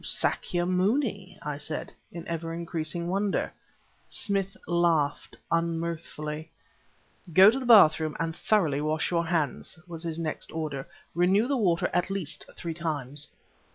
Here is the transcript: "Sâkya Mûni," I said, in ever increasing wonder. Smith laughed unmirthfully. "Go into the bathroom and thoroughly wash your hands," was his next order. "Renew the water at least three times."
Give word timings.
"Sâkya 0.03 0.65
Mûni," 0.65 1.37
I 1.43 1.57
said, 1.57 1.93
in 2.11 2.27
ever 2.27 2.55
increasing 2.55 3.07
wonder. 3.07 3.53
Smith 4.07 4.57
laughed 4.65 5.37
unmirthfully. 5.51 6.49
"Go 7.35 7.45
into 7.45 7.59
the 7.59 7.67
bathroom 7.67 8.17
and 8.19 8.35
thoroughly 8.35 8.81
wash 8.81 9.11
your 9.11 9.27
hands," 9.27 9.79
was 9.85 10.01
his 10.01 10.17
next 10.17 10.51
order. 10.51 10.87
"Renew 11.13 11.45
the 11.47 11.55
water 11.55 11.87
at 11.93 12.09
least 12.09 12.45
three 12.57 12.73
times." 12.73 13.27